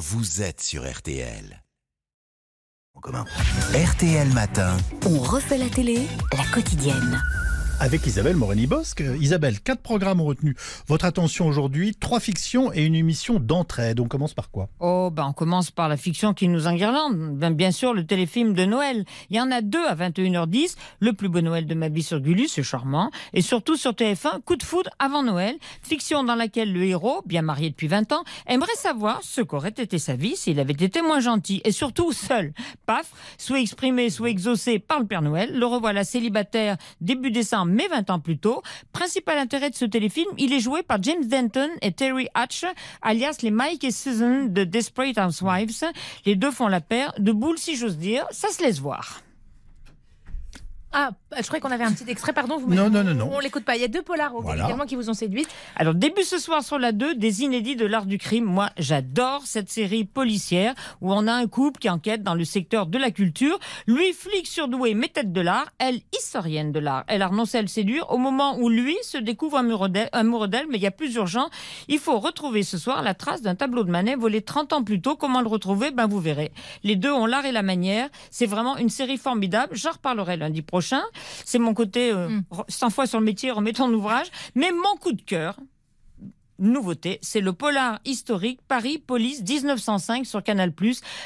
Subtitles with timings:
[0.00, 1.62] vous êtes sur RTL.
[2.94, 3.26] En commun.
[3.74, 4.74] RTL Matin.
[5.04, 7.22] On refait la télé, la quotidienne.
[7.80, 9.02] Avec Isabelle Moreni-Bosque.
[9.20, 10.54] Isabelle, quatre programmes ont retenu
[10.86, 14.00] votre attention aujourd'hui, trois fictions et une émission d'entraide.
[14.00, 14.68] On commence par quoi?
[14.80, 17.38] Oh, ben on commence par la fiction qui nous enguirlande.
[17.38, 19.06] Ben, bien sûr, le téléfilm de Noël.
[19.30, 20.76] Il y en a deux à 21h10.
[21.00, 23.10] Le plus beau Noël de ma vie sur Gulli, c'est charmant.
[23.32, 25.56] Et surtout sur TF1, Coup de foudre avant Noël.
[25.82, 29.98] Fiction dans laquelle le héros, bien marié depuis 20 ans, aimerait savoir ce qu'aurait été
[29.98, 31.62] sa vie s'il avait été moins gentil.
[31.64, 32.52] Et surtout seul.
[32.84, 35.58] Paf, soit exprimé, soit exaucé par le Père Noël.
[35.58, 38.62] Le revoilà célibataire début décembre mais 20 ans plus tôt.
[38.92, 42.64] Principal intérêt de ce téléfilm, il est joué par James Denton et Terry Hatch,
[43.02, 45.84] alias les Mike et Susan de Desperate Housewives.
[46.26, 48.26] Les deux font la paire de boules, si j'ose dire.
[48.30, 49.20] Ça se laisse voir.
[50.92, 52.58] Ah, je croyais qu'on avait un petit extrait, pardon.
[52.58, 53.30] Vous Non, non, non, non.
[53.32, 53.76] On l'écoute pas.
[53.76, 54.64] Il y a deux polars Voilà.
[54.64, 55.48] également qui vous ont séduite.
[55.76, 58.44] Alors, début ce soir sur la 2, des inédits de l'art du crime.
[58.44, 62.86] Moi, j'adore cette série policière où on a un couple qui enquête dans le secteur
[62.86, 63.56] de la culture.
[63.86, 65.66] Lui, flic surdoué, mais tête de l'art.
[65.78, 67.04] Elle, historienne de l'art.
[67.06, 70.48] Elle a renoncé à le séduire au moment où lui se découvre amoureux d'elle, amoureux
[70.48, 71.48] d'elle, mais il y a plus urgent.
[71.86, 75.00] Il faut retrouver ce soir la trace d'un tableau de Manet volé 30 ans plus
[75.00, 75.14] tôt.
[75.14, 75.92] Comment le retrouver?
[75.92, 76.50] Ben, vous verrez.
[76.82, 78.08] Les deux ont l'art et la manière.
[78.32, 79.76] C'est vraiment une série formidable.
[79.76, 80.79] J'en reparlerai lundi prochain.
[81.44, 82.42] C'est mon côté euh, Mm.
[82.68, 84.26] 100 fois sur le métier, remettons en ouvrage.
[84.54, 85.56] Mais mon coup de cœur,
[86.60, 90.72] nouveauté, c'est le polar historique Paris Police 1905 sur Canal+.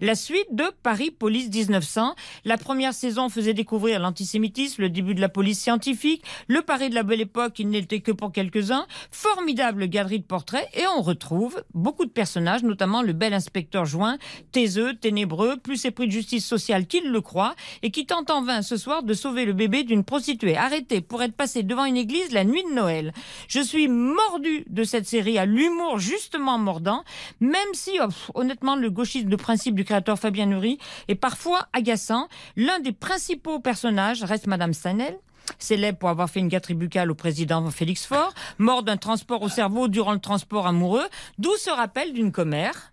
[0.00, 2.14] La suite de Paris Police 1900.
[2.44, 6.94] La première saison faisait découvrir l'antisémitisme, le début de la police scientifique, le Paris de
[6.94, 8.86] la belle époque, il n'était que pour quelques-uns.
[9.10, 14.18] Formidable galerie de portraits et on retrouve beaucoup de personnages, notamment le bel inspecteur Join,
[14.52, 18.62] taiseux, ténébreux, plus épris de justice sociale qu'il le croit et qui tente en vain
[18.62, 22.32] ce soir de sauver le bébé d'une prostituée arrêtée pour être passée devant une église
[22.32, 23.12] la nuit de Noël.
[23.46, 27.04] Je suis mordu de cette série à l'humour justement mordant,
[27.40, 32.28] même si, oh, honnêtement, le gauchisme de principe du créateur Fabien Nury est parfois agaçant.
[32.56, 35.18] L'un des principaux personnages reste Madame Stanel,
[35.58, 39.48] célèbre pour avoir fait une gâterie buccale au président Félix Faure, mort d'un transport au
[39.48, 41.06] cerveau durant le transport amoureux,
[41.38, 42.92] d'où ce rappel d'une commère.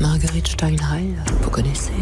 [0.00, 1.92] Marguerite Steinheil, vous connaissez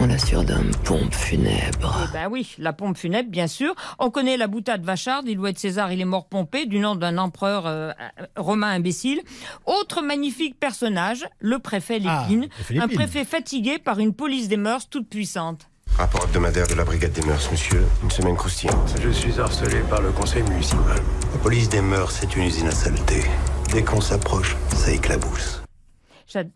[0.00, 2.08] On l'assure d'un pompe funèbre.
[2.08, 3.74] Eh ben oui, la pompe funèbre, bien sûr.
[3.98, 6.94] On connaît la boutade Vachard, il doit être César, il est mort pompé, du nom
[6.96, 7.92] d'un empereur euh,
[8.36, 9.20] romain imbécile.
[9.66, 12.48] Autre magnifique personnage, le préfet Ah, Lépine,
[12.80, 15.68] un préfet fatigué par une police des mœurs toute puissante.
[15.98, 17.84] Rapport hebdomadaire de la brigade des mœurs, monsieur.
[18.02, 18.94] Une semaine croustillante.
[19.02, 20.96] Je suis harcelé par le conseil municipal.
[21.32, 23.24] La police des mœurs, c'est une usine à saleté.
[23.72, 25.59] Dès qu'on s'approche, ça éclabousse.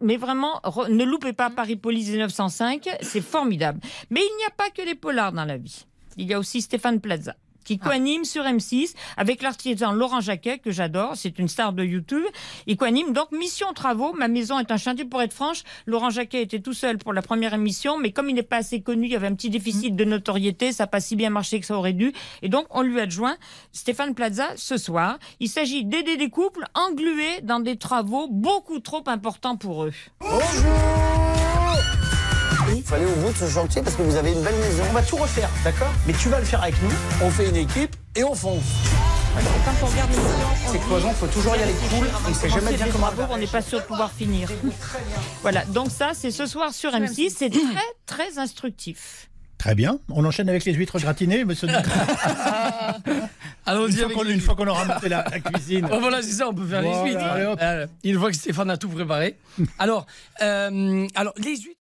[0.00, 3.80] Mais vraiment, ne loupez pas Paris Police 1905, c'est formidable.
[4.10, 5.86] Mais il n'y a pas que les polars dans la vie.
[6.16, 10.70] Il y a aussi Stéphane Plaza qui coanime sur M6 avec l'artisan Laurent Jacquet, que
[10.70, 12.24] j'adore, c'est une star de YouTube.
[12.66, 15.04] Il coanime donc Mission Travaux, ma maison est un chantier.
[15.04, 18.34] Pour être franche, Laurent Jacquet était tout seul pour la première émission, mais comme il
[18.34, 21.00] n'est pas assez connu, il y avait un petit déficit de notoriété, ça n'a pas
[21.00, 22.12] si bien marché que ça aurait dû.
[22.42, 23.36] Et donc, on lui adjoint
[23.72, 25.18] Stéphane Plaza ce soir.
[25.40, 29.92] Il s'agit d'aider des couples englués dans des travaux beaucoup trop importants pour eux.
[32.74, 34.82] Il faut aller au bout de ce chantier parce que vous avez une belle maison.
[34.90, 35.92] On va tout refaire, d'accord?
[36.06, 36.90] Mais tu vas le faire avec nous.
[37.22, 38.62] On fait une équipe et on fonce.
[39.64, 40.10] Quand on regarde
[40.70, 42.06] Ces cloisons, faut toujours y aller cool.
[42.26, 44.48] On ne sait jamais bien comment on n'est pas sûr de pouvoir finir.
[45.42, 47.32] Voilà, donc ça, c'est ce soir sur M6.
[47.36, 47.60] C'est très,
[48.06, 49.28] très instructif.
[49.58, 49.98] Très bien.
[50.10, 51.68] On enchaîne avec les huîtres gratinées, monsieur.
[53.06, 53.28] Une
[53.66, 55.88] Allons-y fois une fois qu'on aura monté la, la cuisine.
[55.90, 57.24] Oh, voilà, c'est ça, on peut faire Voilà, les huîtres.
[57.24, 57.58] allez, hop.
[57.62, 59.36] Euh, une fois que Stéphane a tout préparé.
[59.78, 60.06] alors,
[60.42, 61.80] euh, alors, les huîtres.